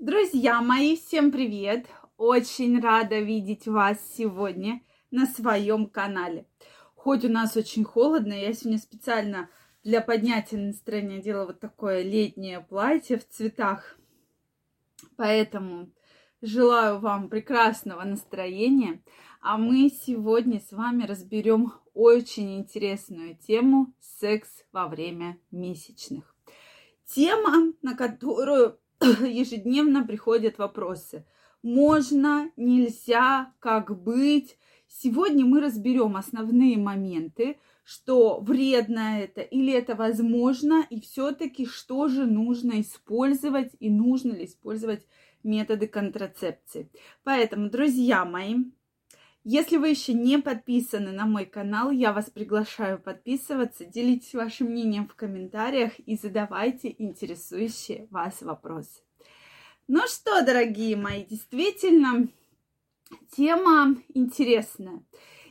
[0.00, 1.88] Друзья мои, всем привет!
[2.18, 6.46] Очень рада видеть вас сегодня на своем канале.
[6.94, 9.50] Хоть у нас очень холодно, я сегодня специально
[9.82, 13.98] для поднятия настроения делала вот такое летнее платье в цветах.
[15.16, 15.90] Поэтому
[16.42, 19.02] желаю вам прекрасного настроения.
[19.40, 26.36] А мы сегодня с вами разберем очень интересную тему секс во время месячных.
[27.04, 28.78] Тема, на которую
[29.20, 31.24] ежедневно приходят вопросы.
[31.62, 34.58] Можно, нельзя, как быть.
[34.88, 42.26] Сегодня мы разберем основные моменты, что вредно это или это возможно, и все-таки что же
[42.26, 45.06] нужно использовать и нужно ли использовать
[45.42, 46.90] методы контрацепции.
[47.22, 48.56] Поэтому, друзья мои,
[49.50, 55.08] если вы еще не подписаны на мой канал, я вас приглашаю подписываться, делитесь вашим мнением
[55.08, 59.00] в комментариях и задавайте интересующие вас вопросы.
[59.86, 62.28] Ну что, дорогие мои, действительно,
[63.34, 65.02] тема интересная.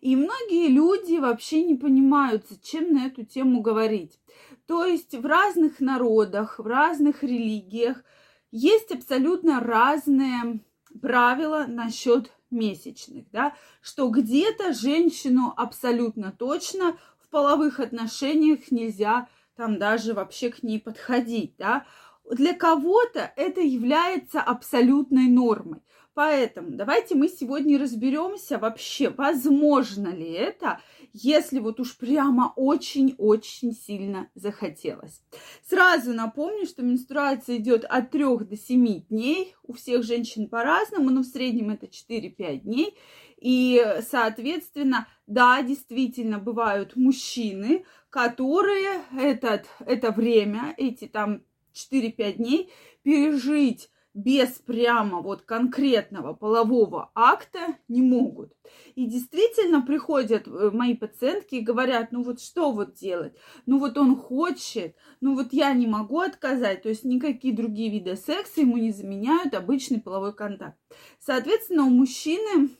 [0.00, 4.18] И многие люди вообще не понимают, зачем на эту тему говорить.
[4.66, 8.02] То есть в разных народах, в разных религиях
[8.50, 10.58] есть абсолютно разные
[11.00, 20.14] правила насчет месячных, да, что где-то женщину абсолютно точно в половых отношениях нельзя там даже
[20.14, 21.86] вообще к ней подходить, да.
[22.30, 25.80] Для кого-то это является абсолютной нормой.
[26.14, 30.80] Поэтому давайте мы сегодня разберемся вообще, возможно ли это,
[31.12, 35.22] если вот уж прямо очень-очень сильно захотелось.
[35.68, 39.56] Сразу напомню, что менструация идет от 3 до 7 дней.
[39.64, 42.96] У всех женщин по-разному, но в среднем это 4-5 дней.
[43.36, 51.42] И, соответственно, да, действительно, бывают мужчины, которые этот, это время, эти там
[51.74, 52.70] 4-5 дней
[53.02, 58.52] пережить без прямо вот конкретного полового акта не могут.
[58.94, 63.36] И действительно приходят э, мои пациентки и говорят, ну вот что вот делать?
[63.66, 66.82] Ну вот он хочет, ну вот я не могу отказать.
[66.82, 70.78] То есть никакие другие виды секса ему не заменяют обычный половой контакт.
[71.18, 72.70] Соответственно, у мужчины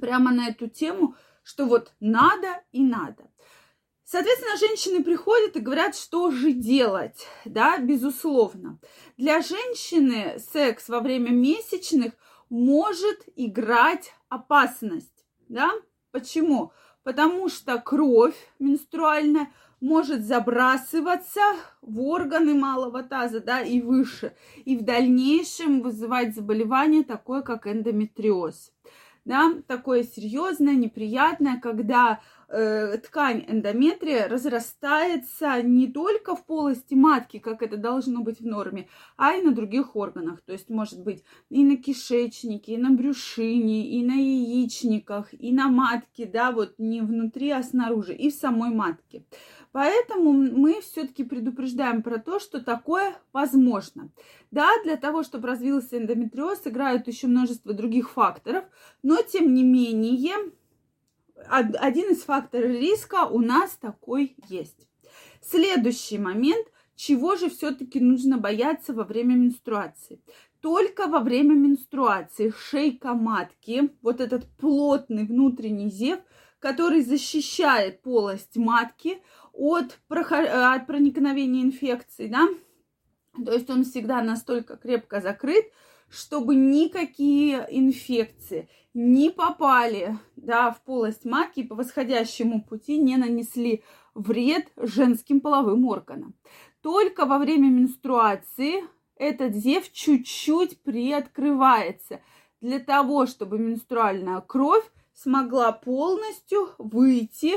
[0.00, 3.24] прямо на эту тему, что вот надо и надо.
[4.04, 8.78] Соответственно, женщины приходят и говорят, что же делать, да, безусловно.
[9.16, 12.12] Для женщины секс во время месячных
[12.50, 15.70] может играть опасность, да.
[16.10, 16.72] Почему?
[17.04, 21.40] Потому что кровь менструальная может забрасываться
[21.80, 28.72] в органы малого таза, да, и выше, и в дальнейшем вызывать заболевание такое, как эндометриоз
[29.24, 32.20] да, такое серьезное, неприятное, когда
[32.52, 39.32] ткань эндометрия разрастается не только в полости матки, как это должно быть в норме, а
[39.32, 40.42] и на других органах.
[40.42, 45.68] То есть может быть и на кишечнике, и на брюшине, и на яичниках, и на
[45.68, 49.24] матке, да, вот не внутри, а снаружи, и в самой матке.
[49.72, 54.10] Поэтому мы все-таки предупреждаем про то, что такое возможно.
[54.50, 58.66] Да, для того, чтобы развился эндометриоз, играют еще множество других факторов,
[59.02, 60.12] но тем не менее
[61.48, 64.88] один из факторов риска у нас такой есть.
[65.40, 70.20] Следующий момент, чего же все-таки нужно бояться во время менструации?
[70.60, 76.20] Только во время менструации шейка матки, вот этот плотный внутренний зев,
[76.60, 79.20] который защищает полость матки,
[79.52, 82.48] от, от проникновения инфекции, да,
[83.44, 85.64] то есть он всегда настолько крепко закрыт,
[86.12, 93.82] чтобы никакие инфекции не попали да, в полость матки и по восходящему пути не нанесли
[94.14, 96.34] вред женским половым органам.
[96.82, 98.84] Только во время менструации
[99.16, 102.20] этот зев чуть-чуть приоткрывается
[102.60, 104.84] для того, чтобы менструальная кровь
[105.14, 107.54] смогла полностью выйти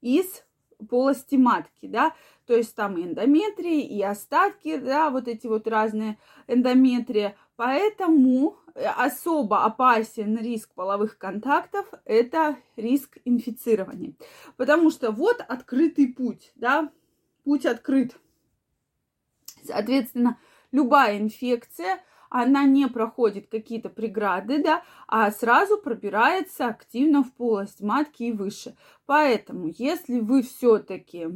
[0.00, 0.42] из
[0.84, 2.14] полости матки, да,
[2.46, 7.36] то есть там и эндометрии, и остатки, да, вот эти вот разные эндометрии.
[7.56, 14.14] Поэтому особо опасен риск половых контактов– это риск инфицирования.
[14.56, 16.90] Потому что вот открытый путь, да,
[17.44, 18.16] путь открыт.
[19.64, 20.38] Соответственно,
[20.72, 22.00] любая инфекция–
[22.34, 28.74] она не проходит какие-то преграды, да, а сразу пробирается активно в полость матки и выше.
[29.06, 31.28] Поэтому, если вы все-таки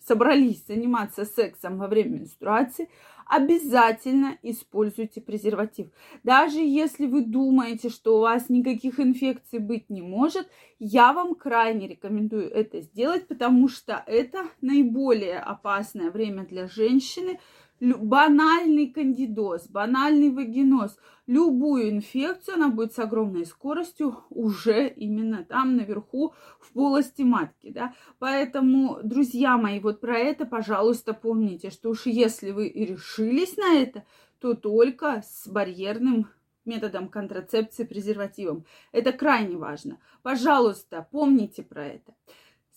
[0.00, 2.88] собрались заниматься сексом во время менструации,
[3.26, 5.88] обязательно используйте презерватив.
[6.24, 11.86] Даже если вы думаете, что у вас никаких инфекций быть не может, я вам крайне
[11.86, 17.38] рекомендую это сделать, потому что это наиболее опасное время для женщины,
[17.80, 26.34] банальный кандидоз, банальный вагиноз, любую инфекцию, она будет с огромной скоростью уже именно там наверху
[26.60, 27.94] в полости матки, да.
[28.18, 33.74] Поэтому, друзья мои, вот про это, пожалуйста, помните, что уж если вы и решились на
[33.76, 34.04] это,
[34.40, 36.28] то только с барьерным
[36.64, 38.64] методом контрацепции презервативом.
[38.92, 39.98] Это крайне важно.
[40.22, 42.14] Пожалуйста, помните про это.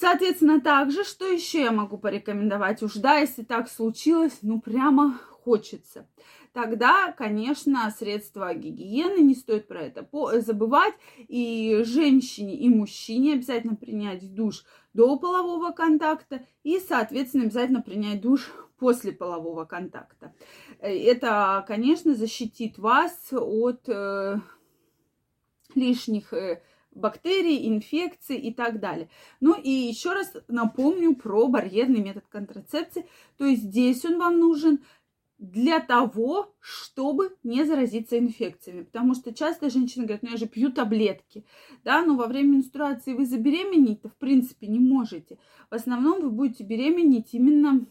[0.00, 2.84] Соответственно, также, что еще я могу порекомендовать?
[2.84, 6.06] Уж да, если так случилось, ну прямо хочется.
[6.52, 10.08] Тогда, конечно, средства гигиены, не стоит про это
[10.40, 10.94] забывать.
[11.26, 14.64] И женщине, и мужчине обязательно принять душ
[14.94, 16.46] до полового контакта.
[16.62, 20.32] И, соответственно, обязательно принять душ после полового контакта.
[20.78, 24.36] Э, это, конечно, защитит вас от э,
[25.74, 26.62] лишних э,
[26.92, 29.08] бактерий, инфекций и так далее.
[29.40, 33.06] Ну и еще раз напомню про барьерный метод контрацепции.
[33.36, 34.80] То есть здесь он вам нужен
[35.38, 38.82] для того, чтобы не заразиться инфекциями.
[38.82, 41.44] Потому что часто женщины говорят, ну я же пью таблетки,
[41.84, 45.38] да, но во время менструации вы забеременеть-то в принципе не можете.
[45.70, 47.86] В основном вы будете беременеть именно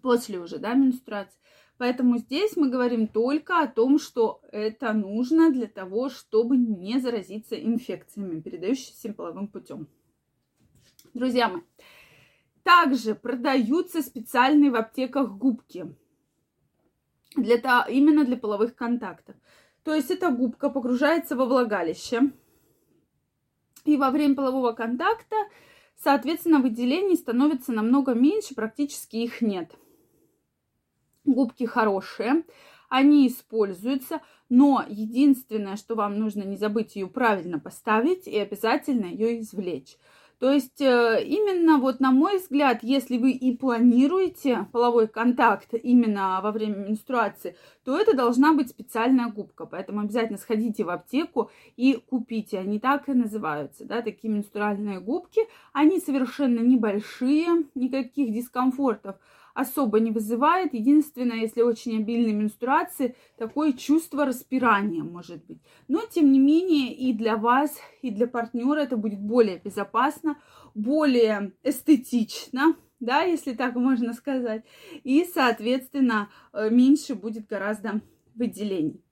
[0.00, 1.38] после уже, да, менструации.
[1.78, 7.54] Поэтому здесь мы говорим только о том, что это нужно для того, чтобы не заразиться
[7.54, 9.86] инфекциями, передающимися половым путем.
[11.12, 11.60] Друзья мои,
[12.62, 15.94] также продаются специальные в аптеках губки
[17.36, 19.36] для, именно для половых контактов.
[19.84, 22.32] То есть эта губка погружается во влагалище.
[23.84, 25.36] И во время полового контакта,
[25.96, 29.70] соответственно, выделений становится намного меньше, практически их нет.
[31.26, 32.44] Губки хорошие,
[32.88, 39.40] они используются, но единственное, что вам нужно не забыть ее правильно поставить и обязательно ее
[39.40, 39.96] извлечь.
[40.38, 46.40] То есть э, именно вот на мой взгляд, если вы и планируете половой контакт именно
[46.42, 49.64] во время менструации, то это должна быть специальная губка.
[49.64, 52.58] Поэтому обязательно сходите в аптеку и купите.
[52.58, 55.40] Они так и называются, да, такие менструальные губки.
[55.72, 59.16] Они совершенно небольшие, никаких дискомфортов
[59.56, 60.74] особо не вызывает.
[60.74, 65.58] Единственное, если очень обильные менструации, такое чувство распирания может быть.
[65.88, 70.36] Но, тем не менее, и для вас, и для партнера это будет более безопасно,
[70.74, 74.62] более эстетично, да, если так можно сказать.
[75.04, 78.02] И, соответственно, э, меньше будет гораздо
[78.34, 79.05] выделений.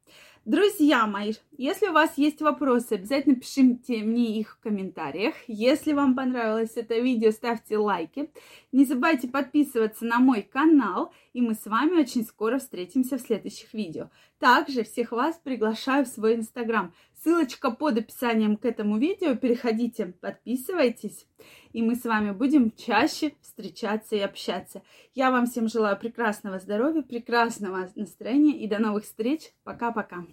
[0.44, 5.34] Друзья мои, если у вас есть вопросы, обязательно пишите мне их в комментариях.
[5.46, 8.28] Если вам понравилось это видео, ставьте лайки.
[8.70, 13.72] Не забывайте подписываться на мой канал, и мы с вами очень скоро встретимся в следующих
[13.72, 14.10] видео.
[14.44, 16.92] Также всех вас приглашаю в свой инстаграм.
[17.14, 19.36] Ссылочка под описанием к этому видео.
[19.36, 21.26] Переходите, подписывайтесь,
[21.72, 24.82] и мы с вами будем чаще встречаться и общаться.
[25.14, 29.50] Я вам всем желаю прекрасного здоровья, прекрасного настроения и до новых встреч.
[29.62, 30.26] Пока-пока.